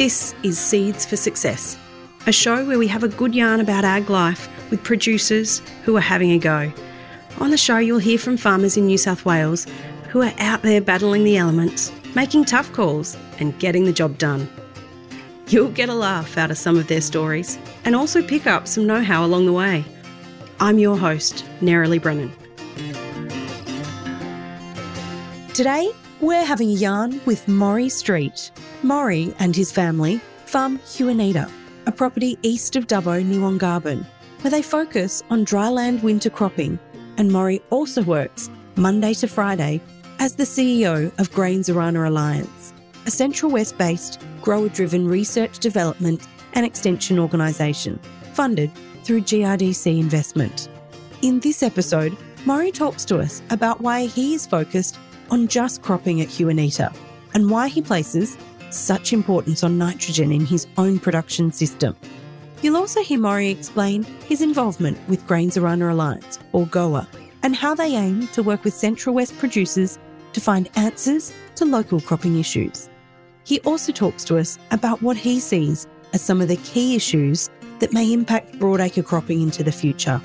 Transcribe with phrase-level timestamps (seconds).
[0.00, 1.76] This is Seeds for Success,
[2.26, 6.00] a show where we have a good yarn about ag life with producers who are
[6.00, 6.72] having a go.
[7.38, 9.66] On the show, you'll hear from farmers in New South Wales
[10.08, 14.48] who are out there battling the elements, making tough calls, and getting the job done.
[15.48, 18.86] You'll get a laugh out of some of their stories and also pick up some
[18.86, 19.84] know how along the way.
[20.60, 22.32] I'm your host, Nerily Brennan.
[25.52, 28.50] Today, we're having a yarn with Maury Street.
[28.82, 31.50] Maury and his family farm Huanita,
[31.86, 34.04] a property east of Dubbo near Wongarbon,
[34.42, 36.78] where they focus on dryland winter cropping.
[37.16, 39.80] And Maury also works Monday to Friday
[40.18, 42.74] as the CEO of Grains Orana Alliance,
[43.06, 47.98] a Central West based, grower driven research development and extension organisation
[48.34, 48.70] funded
[49.04, 50.68] through GRDC investment.
[51.22, 54.98] In this episode, Maury talks to us about why he is focused
[55.30, 56.94] on just cropping at Huanita
[57.34, 58.36] and why he places
[58.70, 61.96] such importance on nitrogen in his own production system.
[62.62, 67.08] You'll also hear Maury explain his involvement with Grains Orana Alliance, or GOA,
[67.42, 69.98] and how they aim to work with Central West producers
[70.34, 72.90] to find answers to local cropping issues.
[73.44, 77.48] He also talks to us about what he sees as some of the key issues
[77.78, 80.20] that may impact broadacre cropping into the future.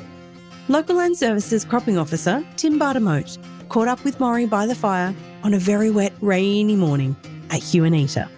[0.68, 3.38] Local Land Services Cropping Officer Tim Bartimote
[3.70, 5.14] caught up with Maury by the fire
[5.44, 7.16] on a very wet, rainy morning
[7.50, 8.30] at Huanita.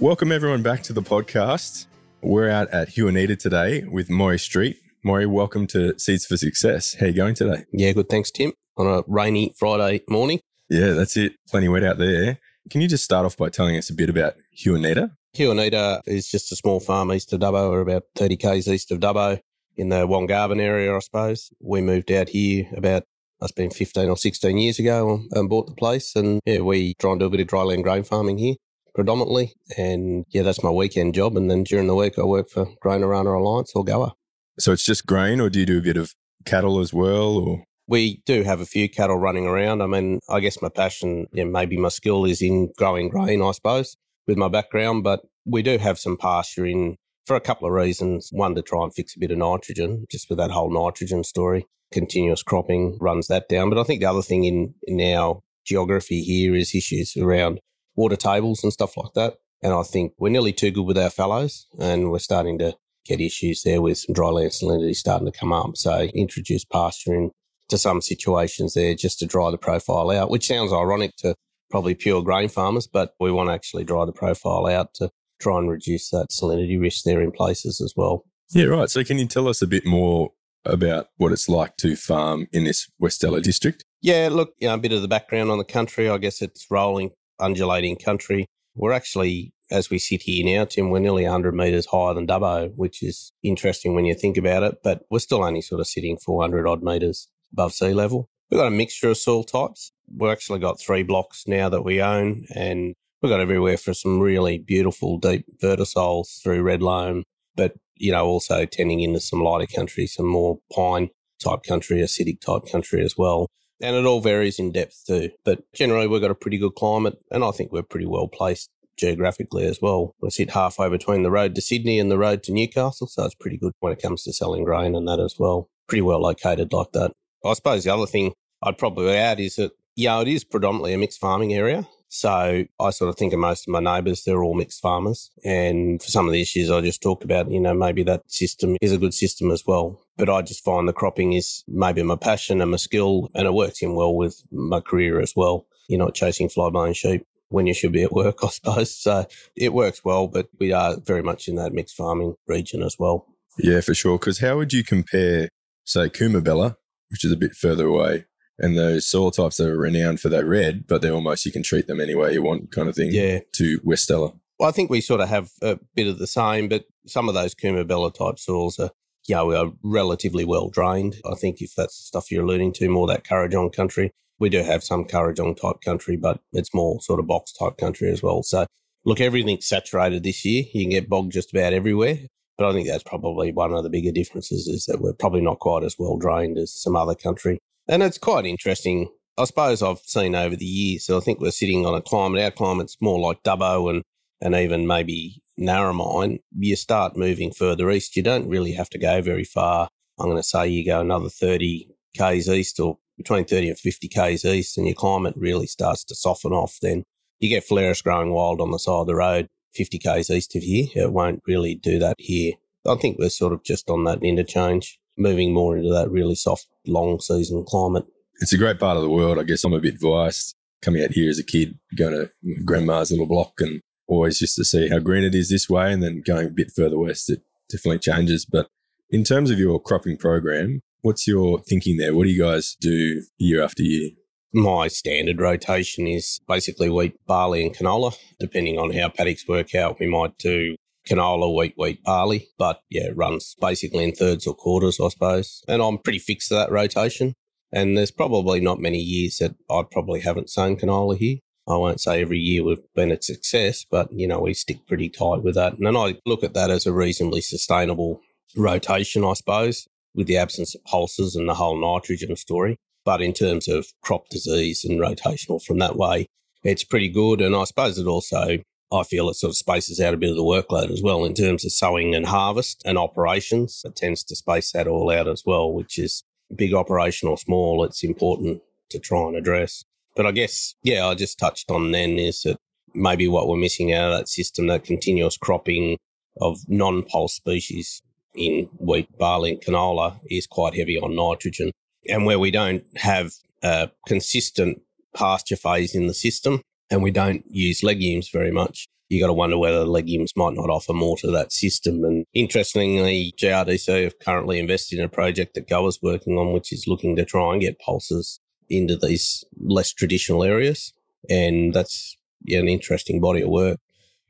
[0.00, 1.86] Welcome everyone back to the podcast.
[2.22, 4.76] We're out at Huanita today with Maury Street.
[5.02, 6.94] Maury, welcome to Seeds for Success.
[6.94, 7.64] How you going today?
[7.72, 8.08] Yeah, good.
[8.08, 8.52] Thanks, Tim.
[8.76, 10.40] On a rainy Friday morning.
[10.68, 11.32] Yeah, that's it.
[11.48, 12.38] Plenty wet out there.
[12.70, 15.12] Can you just start off by telling us a bit about Huanita?
[15.36, 19.00] Huanita is just a small farm east of Dubbo, or about 30 k's east of
[19.00, 19.40] Dubbo
[19.78, 21.50] in the Wongarbon area, I suppose.
[21.60, 23.04] We moved out here about
[23.40, 26.16] must have been 15 or 16 years ago and bought the place.
[26.16, 28.56] And yeah, we try and do a bit of dryland grain farming here
[28.94, 29.54] predominantly.
[29.76, 31.36] And yeah, that's my weekend job.
[31.36, 34.12] And then during the week, I work for Grain Orana Alliance or GOA.
[34.58, 36.14] So it's just grain, or do you do a bit of
[36.44, 37.36] cattle as well?
[37.36, 39.82] Or we do have a few cattle running around.
[39.82, 43.52] I mean, I guess my passion, yeah, maybe my skill is in growing grain, I
[43.52, 45.04] suppose, with my background.
[45.04, 46.96] But we do have some pasture in
[47.28, 48.30] for a couple of reasons.
[48.32, 51.66] One, to try and fix a bit of nitrogen, just with that whole nitrogen story.
[51.92, 53.70] Continuous cropping runs that down.
[53.70, 57.60] But I think the other thing in, in our geography here is issues around
[57.94, 59.34] water tables and stuff like that.
[59.62, 63.20] And I think we're nearly too good with our fallows and we're starting to get
[63.20, 65.76] issues there with some dryland salinity starting to come up.
[65.76, 67.30] So introduce pasturing
[67.68, 71.34] to some situations there just to dry the profile out, which sounds ironic to
[71.70, 75.10] probably pure grain farmers, but we want to actually dry the profile out to
[75.40, 78.24] try and reduce that salinity risk there in places as well.
[78.50, 78.88] Yeah, right.
[78.88, 80.32] So can you tell us a bit more
[80.64, 83.84] about what it's like to farm in this Westella district?
[84.00, 86.08] Yeah, look, you know, a bit of the background on the country.
[86.08, 87.10] I guess it's rolling
[87.40, 88.46] undulating country.
[88.74, 92.72] We're actually, as we sit here now, Tim, we're nearly 100 metres higher than Dubbo,
[92.76, 96.16] which is interesting when you think about it, but we're still only sort of sitting
[96.16, 98.28] 400 odd metres above sea level.
[98.50, 99.92] We've got a mixture of soil types.
[100.16, 104.20] We've actually got three blocks now that we own, and we've got everywhere for some
[104.20, 107.24] really beautiful deep vertisols through red loam,
[107.56, 111.10] but, you know, also tending into some lighter country, some more pine
[111.42, 113.48] type country, acidic type country as well.
[113.80, 115.30] And it all varies in depth too.
[115.44, 118.68] But generally, we've got a pretty good climate, and I think we're pretty well placed
[118.98, 120.16] geographically as well.
[120.20, 123.36] We sit halfway between the road to Sydney and the road to Newcastle, so it's
[123.36, 125.68] pretty good when it comes to selling grain and that as well.
[125.86, 127.12] Pretty well located like that.
[127.44, 130.98] I suppose the other thing I'd probably add is that, yeah, it is predominantly a
[130.98, 131.86] mixed farming area.
[132.08, 135.30] So I sort of think of most of my neighbours, they're all mixed farmers.
[135.44, 138.76] And for some of the issues I just talked about, you know, maybe that system
[138.80, 140.00] is a good system as well.
[140.16, 143.52] But I just find the cropping is maybe my passion and my skill, and it
[143.52, 145.66] works in well with my career as well.
[145.88, 148.94] You're not chasing fly blown sheep when you should be at work, I suppose.
[148.94, 152.96] So it works well, but we are very much in that mixed farming region as
[152.98, 153.26] well.
[153.58, 154.18] Yeah, for sure.
[154.18, 155.48] Because how would you compare,
[155.84, 156.76] say, Coomera
[157.10, 158.26] which is a bit further away,
[158.58, 161.62] and those soil types that are renowned for that red, but they're almost you can
[161.62, 163.10] treat them any way you want, kind of thing.
[163.12, 163.40] Yeah.
[163.52, 164.38] To Westella.
[164.58, 167.34] Well, I think we sort of have a bit of the same, but some of
[167.34, 168.90] those Coomera type soils are,
[169.28, 171.16] you know, are relatively well drained.
[171.30, 174.10] I think if that's the stuff you're alluding to, more that Kurrajong country.
[174.40, 178.10] We do have some Kurrajong type country, but it's more sort of box type country
[178.10, 178.42] as well.
[178.42, 178.66] So
[179.04, 180.64] look, everything's saturated this year.
[180.72, 182.18] You can get bogged just about everywhere.
[182.56, 185.60] But I think that's probably one of the bigger differences is that we're probably not
[185.60, 187.60] quite as well drained as some other country.
[187.88, 189.08] And it's quite interesting.
[189.38, 191.06] I suppose I've seen over the years.
[191.06, 192.42] So I think we're sitting on a climate.
[192.42, 194.02] Our climate's more like Dubbo and,
[194.40, 196.40] and even maybe Narromine.
[196.56, 198.16] You start moving further east.
[198.16, 199.88] You don't really have to go very far.
[200.18, 204.08] I'm going to say you go another 30 k's east or between 30 and 50
[204.08, 207.04] k's east and your climate really starts to soften off then.
[207.40, 210.62] You get Phalaris growing wild on the side of the road, 50 k's east of
[210.62, 210.88] here.
[210.94, 212.54] It won't really do that here.
[212.86, 216.66] I think we're sort of just on that interchange, moving more into that really soft,
[216.86, 218.06] long season climate.
[218.40, 219.38] It's a great part of the world.
[219.38, 222.30] I guess I'm a bit biased coming out here as a kid, going to
[222.64, 225.92] grandma's little block and always just to see how green it is this way.
[225.92, 228.44] And then going a bit further west, it definitely changes.
[228.44, 228.68] But
[229.10, 232.14] in terms of your cropping program, what's your thinking there?
[232.14, 234.10] What do you guys do year after year?
[234.52, 238.16] My standard rotation is basically wheat, barley, and canola.
[238.40, 240.76] Depending on how paddocks work out, we might do
[241.08, 242.48] canola, wheat, wheat, barley.
[242.58, 245.62] But yeah, runs basically in thirds or quarters, I suppose.
[245.68, 247.34] And I'm pretty fixed to that rotation.
[247.72, 251.38] And there's probably not many years that I probably haven't sown canola here.
[251.68, 255.10] I won't say every year we've been a success, but you know, we stick pretty
[255.10, 255.74] tight with that.
[255.74, 258.20] And then I look at that as a reasonably sustainable
[258.56, 262.76] rotation, I suppose, with the absence of pulses and the whole nitrogen story.
[263.04, 266.26] But in terms of crop disease and rotational from that way,
[266.64, 267.40] it's pretty good.
[267.42, 268.58] And I suppose it also,
[268.90, 271.34] I feel it sort of spaces out a bit of the workload as well in
[271.34, 273.82] terms of sowing and harvest and operations.
[273.84, 276.22] It tends to space that all out as well, which is
[276.54, 279.84] big operation or small, it's important to try and address.
[280.16, 282.56] But I guess, yeah, I just touched on then is that
[282.94, 285.98] maybe what we're missing out of that system, that continuous cropping
[286.40, 288.00] of non pulse species
[288.34, 291.72] in wheat, barley, and canola is quite heavy on nitrogen.
[292.08, 293.32] And where we don't have
[293.62, 294.80] a consistent
[295.14, 299.32] pasture phase in the system and we don't use legumes very much, you got to
[299.32, 302.04] wonder whether legumes might not offer more to that system.
[302.04, 306.86] And interestingly, GRDC have currently invested in a project that GOA's working on, which is
[306.86, 310.92] looking to try and get pulses into these less traditional areas.
[311.30, 313.78] And that's yeah, an interesting body of work.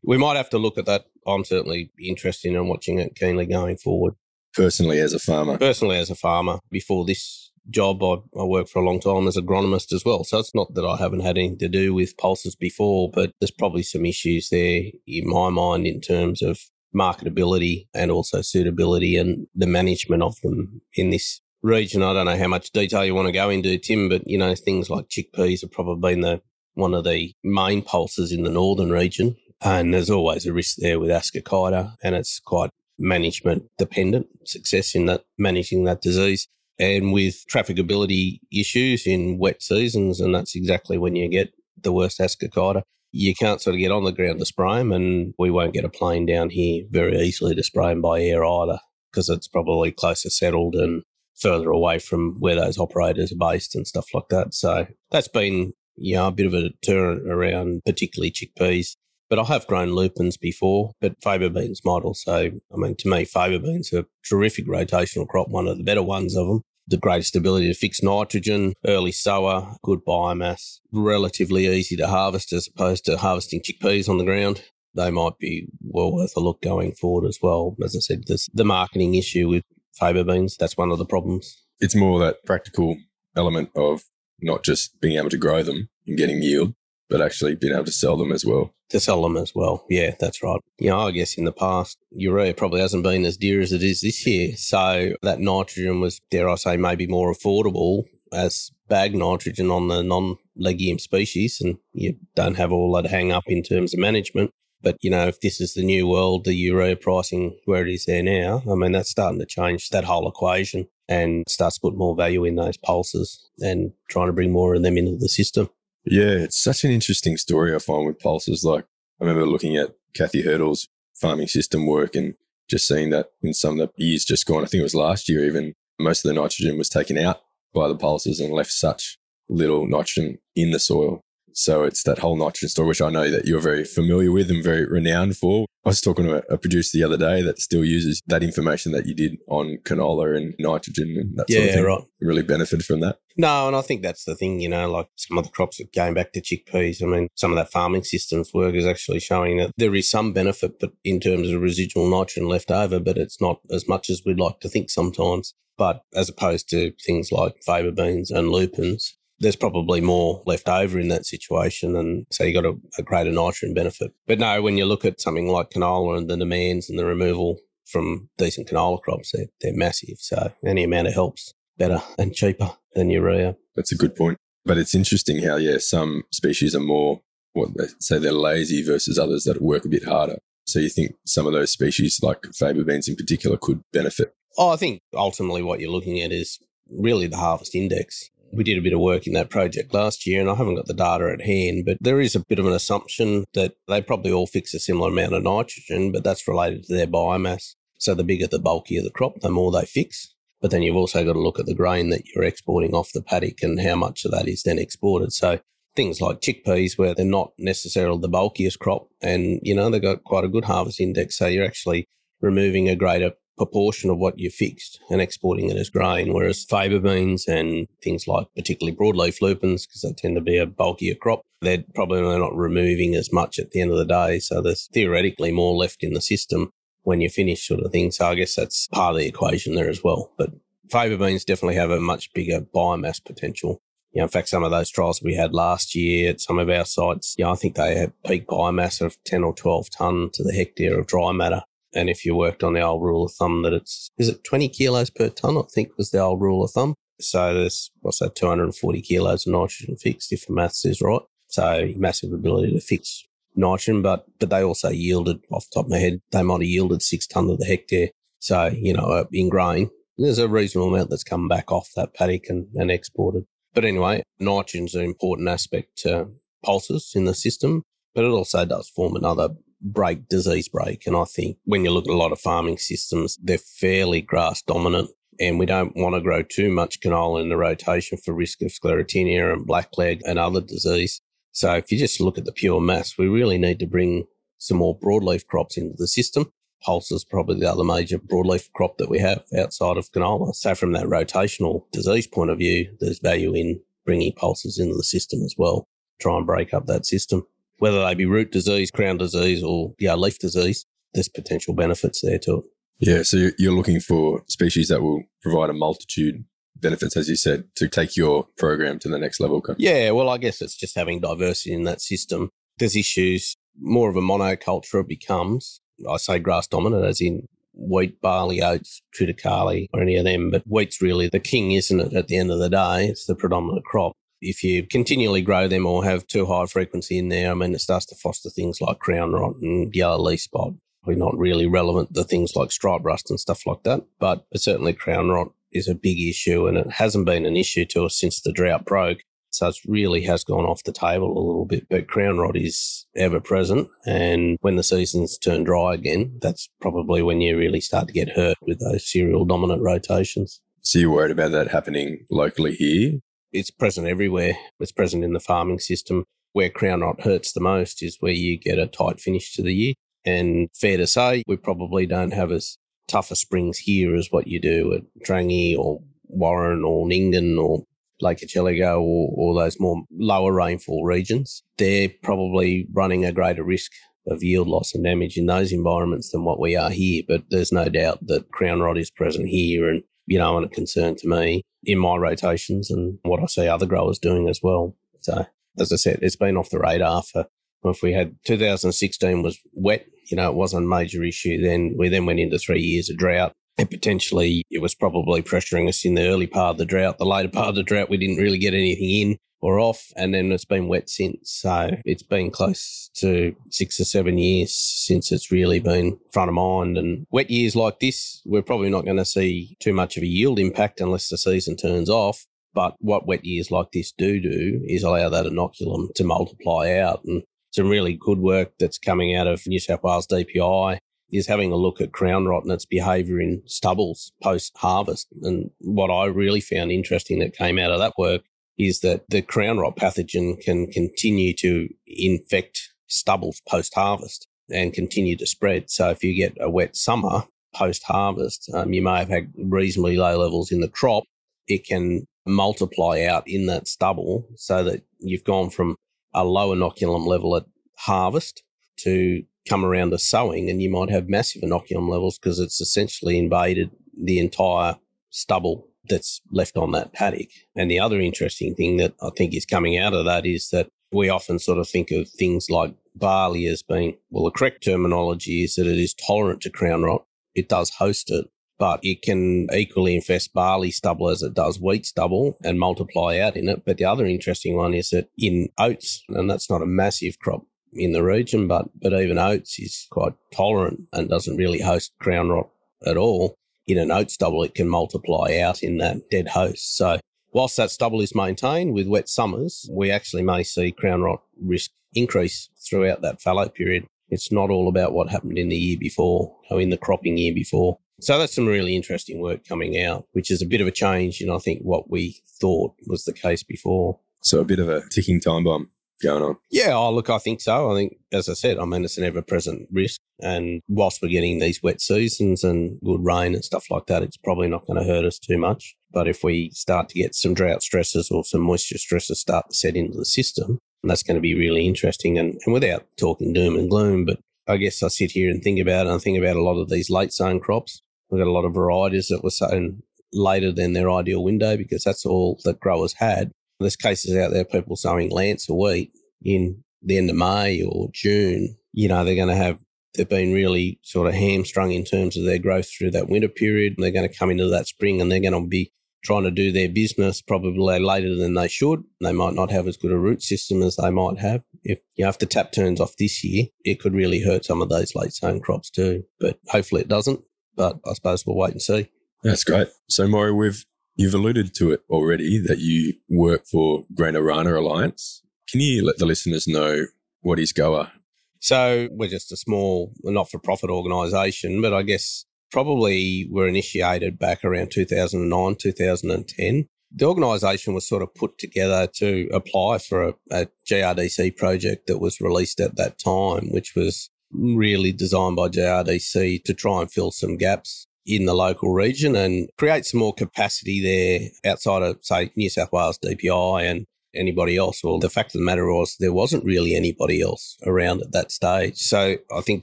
[0.02, 1.06] We might have to look at that.
[1.26, 4.14] I'm certainly interested in watching it keenly going forward.
[4.54, 5.58] Personally, as a farmer?
[5.58, 9.36] Personally, as a farmer, before this job, I, I worked for a long time as
[9.36, 10.24] agronomist as well.
[10.24, 13.50] So it's not that I haven't had anything to do with pulses before, but there's
[13.50, 16.58] probably some issues there in my mind in terms of
[16.94, 22.02] marketability and also suitability and the management of them in this region.
[22.02, 24.54] I don't know how much detail you want to go into, Tim, but you know,
[24.54, 26.40] things like chickpeas have probably been the
[26.74, 29.36] one of the main pulses in the northern region.
[29.60, 35.06] And there's always a risk there with ascochyta, and it's quite management dependent success in
[35.06, 36.48] that managing that disease
[36.78, 42.18] and with trafficability issues in wet seasons, and that's exactly when you get the worst
[42.20, 42.82] ascochyta.
[43.10, 45.84] You can't sort of get on the ground to spray them, and we won't get
[45.84, 48.80] a plane down here very easily to spray them by air either,
[49.10, 51.02] because it's probably closer settled and
[51.36, 54.52] further away from where those operators are based and stuff like that.
[54.52, 58.96] So that's been, you know, a bit of a turn around, particularly chickpeas.
[59.30, 63.24] But I have grown lupins before, but faba beans might also, I mean, to me,
[63.24, 66.62] faba beans are a terrific rotational crop, one of the better ones of them.
[66.86, 72.66] The greatest ability to fix nitrogen, early sower, good biomass, relatively easy to harvest as
[72.66, 74.62] opposed to harvesting chickpeas on the ground.
[74.94, 77.76] They might be well worth a look going forward as well.
[77.84, 79.64] As I said, there's the marketing issue with
[80.00, 80.56] faba beans.
[80.56, 81.62] That's one of the problems.
[81.78, 82.96] It's more that practical
[83.36, 84.04] element of
[84.40, 86.74] not just being able to grow them and getting yield,
[87.08, 88.72] but actually being able to sell them as well.
[88.90, 89.84] To sell them as well.
[89.88, 90.60] Yeah, that's right.
[90.78, 93.82] You know, I guess in the past, urea probably hasn't been as dear as it
[93.82, 94.56] is this year.
[94.56, 100.02] So that nitrogen was, dare I say, maybe more affordable as bag nitrogen on the
[100.02, 101.60] non legume species.
[101.60, 104.52] And you don't have all that hang up in terms of management.
[104.80, 108.04] But, you know, if this is the new world, the urea pricing where it is
[108.04, 111.96] there now, I mean, that's starting to change that whole equation and starts to put
[111.96, 115.68] more value in those pulses and trying to bring more of them into the system.
[116.10, 118.64] Yeah, it's such an interesting story I find with pulses.
[118.64, 118.84] Like
[119.20, 120.88] I remember looking at Kathi Hertel's
[121.20, 122.34] farming system work and
[122.68, 125.28] just seeing that in some of the years just gone, I think it was last
[125.28, 127.40] year even, most of the nitrogen was taken out
[127.74, 131.20] by the pulses and left such little nitrogen in the soil.
[131.58, 134.62] So it's that whole nitrogen story, which I know that you're very familiar with and
[134.62, 135.66] very renowned for.
[135.84, 139.06] I was talking to a producer the other day that still uses that information that
[139.06, 141.84] you did on canola and nitrogen and that yeah, sort of thing.
[141.84, 142.04] right.
[142.20, 143.18] Really benefited from that.
[143.36, 145.92] No, and I think that's the thing, you know, like some of the crops that
[145.92, 147.02] going back to chickpeas.
[147.02, 150.32] I mean, some of that farming systems work is actually showing that there is some
[150.32, 154.22] benefit, but in terms of residual nitrogen left over, but it's not as much as
[154.24, 155.54] we'd like to think sometimes.
[155.76, 160.98] But as opposed to things like faba beans and lupins, there's probably more left over
[160.98, 161.96] in that situation.
[161.96, 164.12] And so you got a, a greater nitrogen benefit.
[164.26, 167.58] But no, when you look at something like canola and the demands and the removal
[167.86, 170.18] from decent canola crops, they're, they're massive.
[170.18, 173.56] So any amount of helps better and cheaper than urea.
[173.76, 174.38] That's a good point.
[174.64, 179.18] But it's interesting how, yeah, some species are more, what they say they're lazy versus
[179.18, 180.38] others that work a bit harder.
[180.66, 184.34] So you think some of those species, like faba beans in particular, could benefit?
[184.58, 186.58] Oh, I think ultimately what you're looking at is
[186.90, 190.40] really the harvest index We did a bit of work in that project last year,
[190.40, 192.72] and I haven't got the data at hand, but there is a bit of an
[192.72, 196.94] assumption that they probably all fix a similar amount of nitrogen, but that's related to
[196.94, 197.74] their biomass.
[197.98, 200.34] So the bigger the bulkier the crop, the more they fix.
[200.60, 203.22] But then you've also got to look at the grain that you're exporting off the
[203.22, 205.32] paddock and how much of that is then exported.
[205.32, 205.60] So
[205.94, 210.24] things like chickpeas, where they're not necessarily the bulkiest crop, and you know they've got
[210.24, 212.06] quite a good harvest index, so you're actually
[212.40, 216.32] removing a greater proportion of what you fixed and exporting it as grain.
[216.32, 220.66] Whereas faba beans and things like particularly broadleaf lupins, because they tend to be a
[220.66, 224.38] bulkier crop, they're probably not removing as much at the end of the day.
[224.38, 226.70] So there's theoretically more left in the system
[227.02, 228.10] when you finish, sort of thing.
[228.10, 230.30] So I guess that's part of the equation there as well.
[230.38, 230.50] But
[230.88, 233.80] faba beans definitely have a much bigger biomass potential.
[234.12, 236.70] You know, in fact, some of those trials we had last year at some of
[236.70, 240.30] our sites, you know, I think they had peak biomass of 10 or 12 tonne
[240.32, 241.62] to the hectare of dry matter.
[241.98, 244.68] And if you worked on the old rule of thumb that it's, is it 20
[244.68, 245.58] kilos per tonne?
[245.58, 246.94] I think was the old rule of thumb.
[247.20, 251.22] So there's, what's that, 240 kilos of nitrogen fixed if the maths is right.
[251.48, 253.24] So massive ability to fix
[253.56, 256.68] nitrogen, but, but they also yielded off the top of my head, they might have
[256.68, 258.10] yielded six tonne of the hectare.
[258.38, 262.14] So, you know, uh, in grain, there's a reasonable amount that's come back off that
[262.14, 263.44] paddock and, and exported.
[263.74, 266.28] But anyway, nitrogen's an important aspect to
[266.64, 267.82] pulses in the system,
[268.14, 269.48] but it also does form another
[269.80, 271.06] break, disease break.
[271.06, 274.62] And I think when you look at a lot of farming systems, they're fairly grass
[274.62, 275.10] dominant.
[275.40, 278.68] And we don't want to grow too much canola in the rotation for risk of
[278.68, 281.20] sclerotinia and blackleg and other disease.
[281.52, 284.24] So if you just look at the pure mass, we really need to bring
[284.58, 286.52] some more broadleaf crops into the system.
[286.82, 290.54] Pulse is probably the other major broadleaf crop that we have outside of canola.
[290.54, 295.04] So from that rotational disease point of view, there's value in bringing pulses into the
[295.04, 295.86] system as well.
[296.20, 297.46] Try and break up that system
[297.78, 300.84] whether they be root disease, crown disease, or yeah, leaf disease.
[301.14, 302.64] There's potential benefits there to it.
[303.00, 306.44] Yeah, so you're looking for species that will provide a multitude
[306.80, 309.62] benefits, as you said, to take your program to the next level.
[309.78, 312.50] Yeah, well, I guess it's just having diversity in that system.
[312.78, 315.80] There's issues, more of a monoculture becomes.
[316.08, 320.50] I say grass dominant, as in wheat, barley, oats, triticale, or any of them.
[320.50, 322.12] But wheat's really the king, isn't it?
[322.14, 325.86] At the end of the day, it's the predominant crop if you continually grow them
[325.86, 328.98] or have too high frequency in there, I mean, it starts to foster things like
[328.98, 330.74] crown rot and yellow leaf spot.
[331.04, 334.92] We're not really relevant to things like stripe rust and stuff like that, but certainly
[334.92, 338.40] crown rot is a big issue and it hasn't been an issue to us since
[338.40, 339.18] the drought broke.
[339.50, 343.06] So it really has gone off the table a little bit, but crown rot is
[343.16, 343.88] ever present.
[344.06, 348.36] And when the seasons turn dry again, that's probably when you really start to get
[348.36, 350.60] hurt with those cereal dominant rotations.
[350.82, 353.20] So you're worried about that happening locally here?
[353.52, 354.56] It's present everywhere.
[354.78, 356.24] It's present in the farming system.
[356.52, 359.72] Where crown rot hurts the most is where you get a tight finish to the
[359.72, 359.94] year.
[360.24, 362.76] And fair to say, we probably don't have as
[363.06, 367.84] tougher springs here as what you do at Trangie or Warren or Nyngan or
[368.20, 371.62] Lake Cargelligo or, or those more lower rainfall regions.
[371.78, 373.92] They're probably running a greater risk
[374.26, 377.22] of yield loss and damage in those environments than what we are here.
[377.26, 380.68] But there's no doubt that crown rot is present here and you know, and a
[380.68, 384.94] concern to me in my rotations and what I see other growers doing as well.
[385.20, 385.46] So,
[385.78, 387.46] as I said, it's been off the radar for
[387.84, 391.62] if we had 2016 was wet, you know, it wasn't a major issue.
[391.62, 393.52] Then we then went into three years of drought.
[393.78, 397.18] And potentially it was probably pressuring us in the early part of the drought.
[397.18, 400.12] The later part of the drought, we didn't really get anything in or off.
[400.16, 401.50] And then it's been wet since.
[401.50, 406.54] So it's been close to six or seven years since it's really been front of
[406.54, 406.98] mind.
[406.98, 410.26] And wet years like this, we're probably not going to see too much of a
[410.26, 412.46] yield impact unless the season turns off.
[412.74, 417.24] But what wet years like this do do is allow that inoculum to multiply out.
[417.24, 420.98] And some really good work that's coming out of New South Wales DPI
[421.30, 425.28] is having a look at crown rot and its behaviour in stubbles post harvest.
[425.42, 428.42] And what I really found interesting that came out of that work
[428.78, 435.36] is that the crown rot pathogen can continue to infect stubbles post harvest and continue
[435.36, 435.90] to spread.
[435.90, 437.44] So if you get a wet summer
[437.74, 441.24] post harvest, um, you may have had reasonably low levels in the crop.
[441.66, 445.96] It can multiply out in that stubble so that you've gone from
[446.34, 447.64] a low inoculum level at
[447.98, 448.62] harvest
[448.98, 453.38] to come around to sowing and you might have massive inoculum levels because it's essentially
[453.38, 454.96] invaded the entire
[455.30, 457.48] stubble that's left on that paddock.
[457.76, 460.88] And the other interesting thing that I think is coming out of that is that
[461.12, 465.64] we often sort of think of things like barley as being, well, the correct terminology
[465.64, 467.24] is that it is tolerant to crown rot.
[467.54, 468.46] It does host it,
[468.78, 473.56] but it can equally infest barley stubble as it does wheat stubble and multiply out
[473.56, 473.84] in it.
[473.84, 477.64] But the other interesting one is that in oats, and that's not a massive crop
[477.92, 482.50] in the region, but, but even oats is quite tolerant and doesn't really host crown
[482.50, 482.68] rot
[483.06, 483.56] at all
[483.88, 486.96] in an oats stubble, it can multiply out in that dead host.
[486.96, 487.18] So
[487.52, 491.90] whilst that stubble is maintained with wet summers, we actually may see crown rot risk
[492.14, 494.06] increase throughout that fallow period.
[494.28, 497.54] It's not all about what happened in the year before or in the cropping year
[497.54, 497.98] before.
[498.20, 501.40] So that's some really interesting work coming out, which is a bit of a change
[501.40, 504.18] in, I think, what we thought was the case before.
[504.42, 505.90] So a bit of a ticking time bomb
[506.22, 506.56] going on.
[506.70, 507.90] Yeah, oh, look, I think so.
[507.90, 510.20] I think, as I said, I mean, it's an ever present risk.
[510.40, 514.36] And whilst we're getting these wet seasons and good rain and stuff like that, it's
[514.36, 515.96] probably not going to hurt us too much.
[516.12, 519.76] But if we start to get some drought stresses or some moisture stresses start to
[519.76, 522.38] set into the system, that's going to be really interesting.
[522.38, 525.80] And, and without talking doom and gloom, but I guess I sit here and think
[525.80, 528.02] about it and I think about a lot of these late sown crops.
[528.30, 532.04] We've got a lot of varieties that were sown later than their ideal window because
[532.04, 533.50] that's all that growers had.
[533.80, 538.76] There's cases out there, people sowing Lancer wheat in the end of May or June.
[538.92, 539.78] You know, they're going to have,
[540.14, 543.94] they've been really sort of hamstrung in terms of their growth through that winter period.
[543.96, 545.92] And they're going to come into that spring and they're going to be
[546.24, 549.04] trying to do their business probably later than they should.
[549.20, 551.62] They might not have as good a root system as they might have.
[551.84, 554.82] If you know, if the tap turns off this year, it could really hurt some
[554.82, 556.24] of those late sown crops too.
[556.40, 557.40] But hopefully it doesn't.
[557.76, 559.08] But I suppose we'll wait and see.
[559.44, 559.86] That's great.
[560.08, 560.84] So Maury, we've
[561.18, 565.42] you've alluded to it already that you work for Grain Orana Alliance.
[565.68, 567.06] Can you let the listeners know
[567.42, 568.12] what is GOA?
[568.60, 574.92] So we're just a small, not-for-profit organisation, but I guess probably were initiated back around
[574.92, 576.88] 2009, 2010.
[577.10, 582.18] The organisation was sort of put together to apply for a, a GRDC project that
[582.18, 587.30] was released at that time, which was really designed by GRDC to try and fill
[587.30, 592.52] some gaps in the local region and create some more capacity there outside of, say,
[592.54, 595.02] New South Wales DPI and anybody else.
[595.02, 598.52] Well, the fact of the matter was there wasn't really anybody else around at that
[598.52, 598.98] stage.
[598.98, 599.82] So I think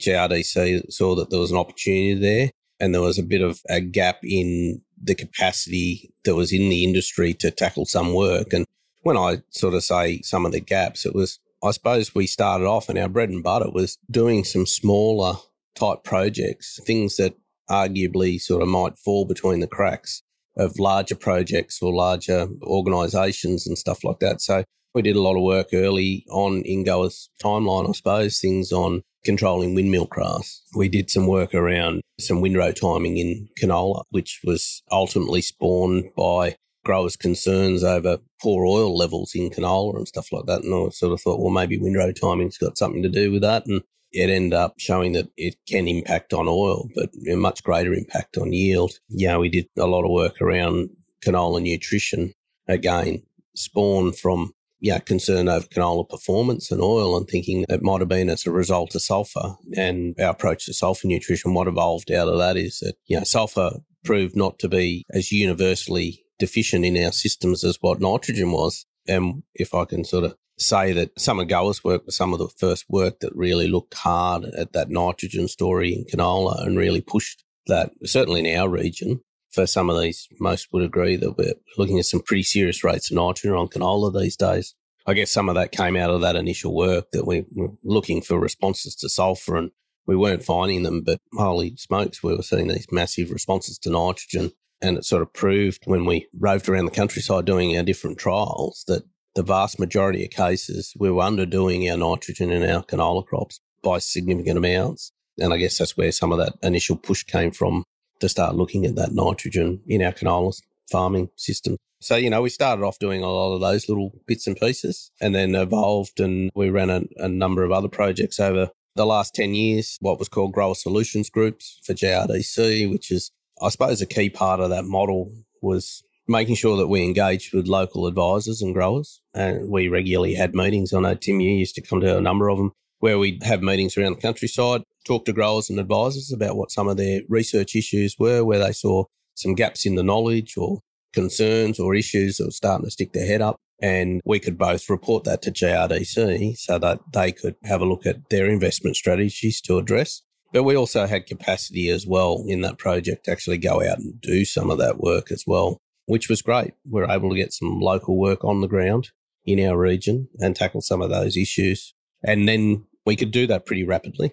[0.00, 3.80] GRDC saw that there was an opportunity there and there was a bit of a
[3.80, 8.52] gap in the capacity that was in the industry to tackle some work.
[8.52, 8.64] And
[9.02, 12.66] when I sort of say some of the gaps, it was, I suppose we started
[12.66, 15.34] off and our bread and butter was doing some smaller
[15.74, 17.34] type projects, things that
[17.70, 20.22] arguably sort of might fall between the cracks
[20.56, 24.40] of larger projects or larger organisations and stuff like that.
[24.40, 28.72] So we did a lot of work early on in GOA's timeline, I suppose, things
[28.72, 30.62] on controlling windmill grass.
[30.74, 36.56] We did some work around some windrow timing in canola, which was ultimately spawned by
[36.84, 40.62] growers' concerns over poor oil levels in canola and stuff like that.
[40.62, 43.66] And I sort of thought, well, maybe windrow timing's got something to do with that.
[43.66, 47.92] And it ended up showing that it can impact on oil, but a much greater
[47.92, 48.92] impact on yield.
[49.08, 50.90] Yeah, we did a lot of work around
[51.24, 52.32] canola nutrition.
[52.68, 53.22] Again,
[53.54, 58.28] spawn from yeah, concern over canola performance and oil and thinking it might have been
[58.28, 59.56] as a result of sulfur.
[59.76, 63.24] And our approach to sulfur nutrition, what evolved out of that is that, you know,
[63.24, 63.70] sulfur
[64.04, 68.86] proved not to be as universally deficient in our systems as what nitrogen was.
[69.08, 72.38] And if I can sort of say that some of GOA's work was some of
[72.38, 77.00] the first work that really looked hard at that nitrogen story in canola and really
[77.00, 81.54] pushed that, certainly in our region, for some of these, most would agree that we're
[81.76, 84.74] looking at some pretty serious rates of nitrogen on canola these days.
[85.06, 88.22] I guess some of that came out of that initial work that we were looking
[88.22, 89.70] for responses to sulfur and
[90.06, 94.52] we weren't finding them, but holy smokes, we were seeing these massive responses to nitrogen.
[94.82, 98.84] And it sort of proved when we roved around the countryside doing our different trials
[98.88, 99.04] that
[99.36, 103.98] the vast majority of cases we were underdoing our nitrogen in our canola crops by
[103.98, 105.12] significant amounts.
[105.38, 107.84] And I guess that's where some of that initial push came from
[108.20, 110.58] to start looking at that nitrogen in our canola
[110.90, 111.76] farming system.
[112.00, 115.10] So, you know, we started off doing a lot of those little bits and pieces
[115.20, 119.34] and then evolved and we ran a, a number of other projects over the last
[119.34, 124.06] 10 years, what was called Grower Solutions Groups for GRDC, which is, I suppose, a
[124.06, 128.74] key part of that model was making sure that we engaged with local advisors and
[128.74, 129.20] growers.
[129.34, 130.92] And we regularly had meetings.
[130.92, 133.62] I know Tim, you used to come to a number of them where we'd have
[133.62, 137.76] meetings around the countryside, talk to growers and advisors about what some of their research
[137.76, 140.80] issues were, where they saw some gaps in the knowledge or
[141.12, 143.56] concerns or issues that were starting to stick their head up.
[143.80, 148.06] And we could both report that to GRDC so that they could have a look
[148.06, 150.22] at their investment strategies to address.
[150.52, 154.18] But we also had capacity as well in that project to actually go out and
[154.20, 156.72] do some of that work as well, which was great.
[156.84, 159.10] We we're able to get some local work on the ground
[159.44, 161.94] in our region and tackle some of those issues.
[162.24, 164.32] And then we could do that pretty rapidly.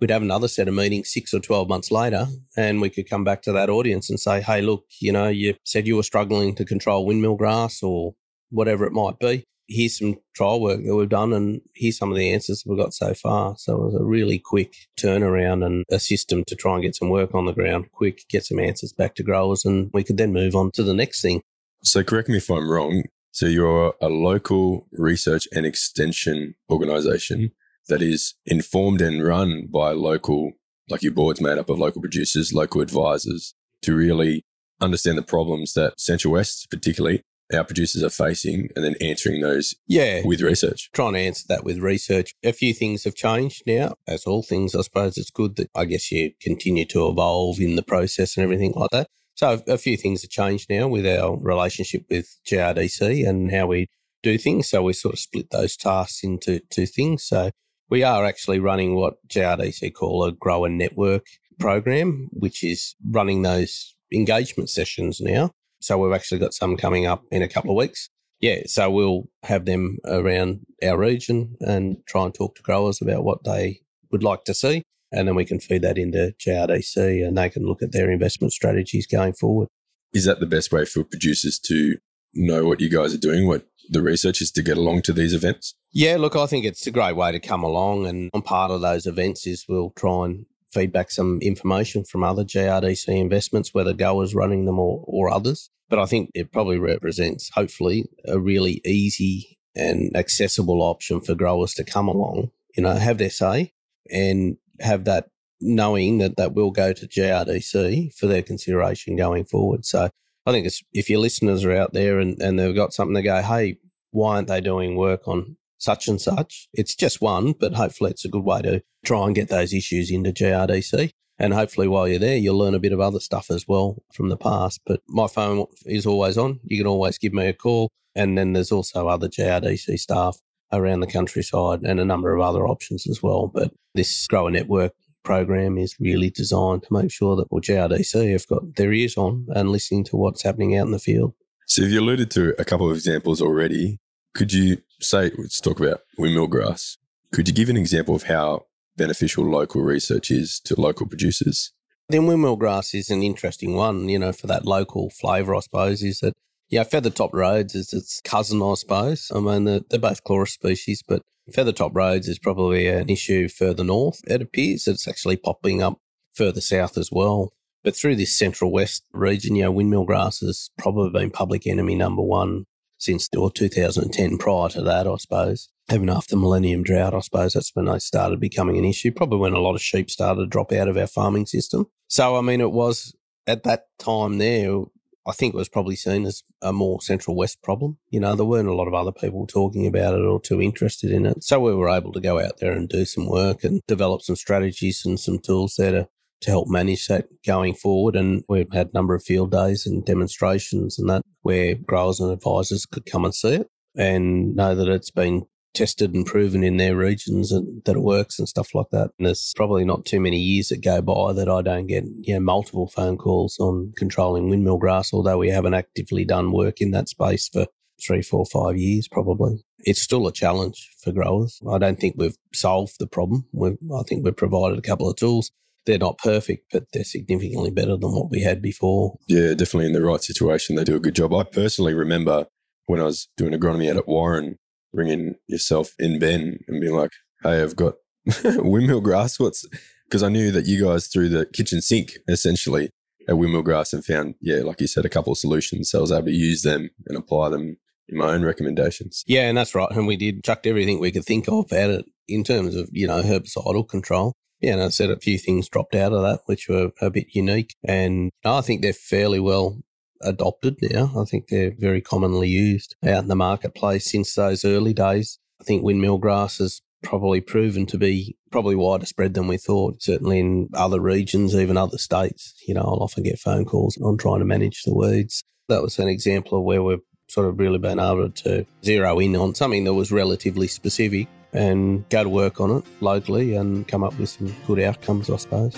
[0.00, 3.22] We'd have another set of meetings six or 12 months later, and we could come
[3.22, 6.56] back to that audience and say, hey, look, you know, you said you were struggling
[6.56, 8.14] to control windmill grass or
[8.50, 9.44] whatever it might be.
[9.68, 12.94] Here's some trial work that we've done, and here's some of the answers we've got
[12.94, 13.56] so far.
[13.56, 17.08] So it was a really quick turnaround and a system to try and get some
[17.08, 20.32] work on the ground quick, get some answers back to growers, and we could then
[20.32, 21.42] move on to the next thing.
[21.82, 23.04] So correct me if I'm wrong.
[23.30, 27.52] So you're a local research and extension organization
[27.88, 30.52] that is informed and run by local,
[30.88, 34.44] like your board's made up of local producers, local advisors to really
[34.80, 37.22] understand the problems that Central West, particularly
[37.54, 40.22] our producers are facing and then answering those Yeah.
[40.24, 40.90] with research.
[40.92, 42.34] trying to answer that with research.
[42.42, 43.94] A few things have changed now.
[44.06, 47.76] As all things, I suppose it's good that I guess you continue to evolve in
[47.76, 49.08] the process and everything like that.
[49.34, 53.88] So a few things have changed now with our relationship with GRDC and how we
[54.22, 54.68] do things.
[54.68, 57.24] So we sort of split those tasks into two things.
[57.24, 57.50] So
[57.90, 61.26] we are actually running what GRDC call a grower network
[61.58, 65.50] program, which is running those engagement sessions now.
[65.82, 68.08] So we've actually got some coming up in a couple of weeks.
[68.40, 73.22] Yeah, so we'll have them around our region and try and talk to growers about
[73.22, 74.82] what they would like to see.
[75.12, 78.52] And then we can feed that into GRDC and they can look at their investment
[78.52, 79.68] strategies going forward.
[80.12, 81.98] Is that the best way for producers to
[82.34, 85.34] know what you guys are doing, what the research is to get along to these
[85.34, 85.74] events?
[85.92, 88.06] Yeah, look, I think it's a great way to come along.
[88.06, 92.44] And on part of those events is we'll try and feedback some information from other
[92.44, 95.70] GRDC investments, whether GOA's running them or, or others.
[95.88, 101.74] But I think it probably represents, hopefully, a really easy and accessible option for growers
[101.74, 103.72] to come along, you know, have their say
[104.10, 105.28] and have that
[105.60, 109.84] knowing that that will go to GRDC for their consideration going forward.
[109.84, 110.10] So
[110.44, 113.40] I think if your listeners are out there and, and they've got something to go,
[113.42, 113.78] hey,
[114.10, 116.68] why aren't they doing work on such and such?
[116.72, 120.10] It's just one, but hopefully it's a good way to try and get those issues
[120.10, 121.10] into GRDC.
[121.38, 124.28] And hopefully while you're there, you'll learn a bit of other stuff as well from
[124.28, 124.80] the past.
[124.86, 126.60] But my phone is always on.
[126.64, 127.90] You can always give me a call.
[128.14, 130.38] And then there's also other GRDC staff
[130.72, 133.48] around the countryside and a number of other options as well.
[133.48, 134.92] But this grower network
[135.24, 139.46] program is really designed to make sure that well, GRDC have got their ears on
[139.54, 141.34] and listening to what's happening out in the field.
[141.66, 143.98] So you alluded to a couple of examples already.
[144.34, 146.96] Could you say, let's talk about windmill grass.
[147.32, 148.66] Could you give an example of how
[148.96, 151.72] beneficial local research is to local producers?
[152.08, 156.02] Then windmill grass is an interesting one, you know, for that local flavour, I suppose,
[156.02, 156.34] is that,
[156.68, 159.30] yeah, feather-top rhodes is its cousin, I suppose.
[159.34, 163.84] I mean, they're, they're both chloris species, but feather-top rhodes is probably an issue further
[163.84, 164.20] north.
[164.26, 165.98] It appears it's actually popping up
[166.34, 167.52] further south as well.
[167.84, 171.94] But through this central west region, you know, windmill grass has probably been public enemy
[171.94, 172.66] number one
[173.02, 174.38] since or 2010.
[174.38, 178.40] Prior to that, I suppose, even after Millennium Drought, I suppose that's when they started
[178.40, 179.12] becoming an issue.
[179.12, 181.86] Probably when a lot of sheep started to drop out of our farming system.
[182.08, 183.14] So, I mean, it was
[183.46, 184.82] at that time there.
[185.24, 187.98] I think it was probably seen as a more central west problem.
[188.10, 191.12] You know, there weren't a lot of other people talking about it or too interested
[191.12, 191.44] in it.
[191.44, 194.34] So we were able to go out there and do some work and develop some
[194.34, 196.08] strategies and some tools there to
[196.42, 198.16] to help manage that going forward.
[198.16, 202.30] And we've had a number of field days and demonstrations and that where growers and
[202.30, 206.76] advisors could come and see it and know that it's been tested and proven in
[206.76, 209.10] their regions and that it works and stuff like that.
[209.18, 212.34] And there's probably not too many years that go by that I don't get you
[212.34, 216.90] know multiple phone calls on controlling windmill grass, although we haven't actively done work in
[216.90, 217.66] that space for
[218.04, 219.64] three, four, five years probably.
[219.78, 221.60] It's still a challenge for growers.
[221.70, 223.46] I don't think we've solved the problem.
[223.52, 225.50] We've, I think we've provided a couple of tools
[225.86, 229.16] they're not perfect, but they're significantly better than what we had before.
[229.28, 231.34] Yeah, definitely in the right situation, they do a good job.
[231.34, 232.46] I personally remember
[232.86, 234.58] when I was doing agronomy out at Warren,
[234.92, 237.94] ringing yourself in Ben and being like, "Hey, I've got
[238.44, 239.38] windmill grass.
[239.38, 239.66] What's?"
[240.04, 242.90] Because I knew that you guys threw the kitchen sink essentially
[243.28, 245.90] at windmill grass and found, yeah, like you said, a couple of solutions.
[245.90, 249.24] So I was able to use them and apply them in my own recommendations.
[249.26, 249.90] Yeah, and that's right.
[249.90, 253.06] And we did chucked everything we could think of at it in terms of you
[253.06, 254.34] know herbicidal control.
[254.62, 257.34] Yeah, and I said a few things dropped out of that, which were a bit
[257.34, 257.74] unique.
[257.84, 259.78] And I think they're fairly well
[260.22, 261.12] adopted now.
[261.20, 265.40] I think they're very commonly used out in the marketplace since those early days.
[265.60, 270.00] I think windmill grass has probably proven to be probably wider spread than we thought,
[270.00, 272.54] certainly in other regions, even other states.
[272.68, 275.42] You know, I'll often get phone calls on trying to manage the weeds.
[275.68, 279.34] That was an example of where we've sort of really been able to zero in
[279.34, 284.02] on something that was relatively specific and go to work on it locally and come
[284.02, 285.76] up with some good outcomes, I suppose.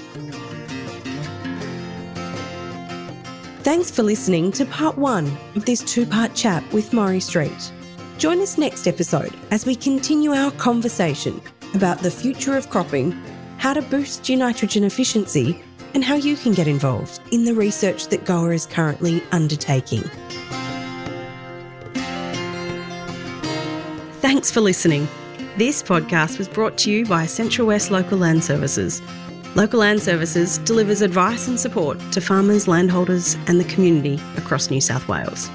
[3.63, 7.73] Thanks for listening to part one of this two part chat with Maury Street.
[8.19, 11.41] Join us next episode as we continue our conversation
[11.75, 13.13] about the future of cropping,
[13.59, 15.63] how to boost your nitrogen efficiency,
[15.95, 20.03] and how you can get involved in the research that GOA is currently undertaking.
[24.21, 25.09] Thanks for listening.
[25.57, 29.01] This podcast was brought to you by Central West Local Land Services.
[29.55, 34.81] Local Land Services delivers advice and support to farmers, landholders, and the community across New
[34.81, 35.49] South Wales.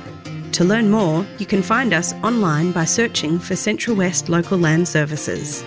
[0.54, 4.88] To learn more, you can find us online by searching for Central West Local Land
[4.88, 5.66] Services.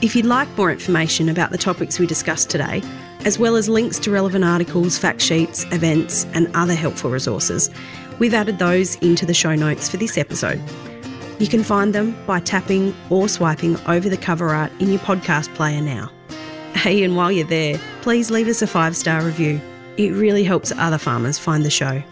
[0.00, 2.84] If you'd like more information about the topics we discussed today,
[3.24, 7.68] as well as links to relevant articles, fact sheets, events, and other helpful resources,
[8.20, 10.62] we've added those into the show notes for this episode.
[11.40, 15.52] You can find them by tapping or swiping over the cover art in your podcast
[15.54, 16.12] player now.
[16.74, 19.58] Hey, and while you're there, please leave us a five star review.
[19.96, 22.02] It really helps other farmers find the show.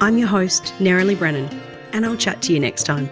[0.00, 1.48] I'm your host, Nerily Brennan,
[1.92, 3.08] and I'll chat to you next time.